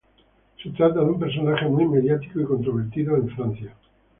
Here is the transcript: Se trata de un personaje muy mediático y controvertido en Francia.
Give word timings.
Se 0.63 0.71
trata 0.71 0.95
de 1.01 1.05
un 1.05 1.19
personaje 1.19 1.67
muy 1.67 1.85
mediático 1.87 2.39
y 2.41 2.45
controvertido 2.45 3.17
en 3.17 3.29
Francia. 3.35 3.75